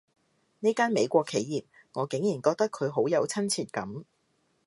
[0.61, 1.63] 呢間美國企業，
[1.93, 4.03] 我竟然覺得佢好有親切感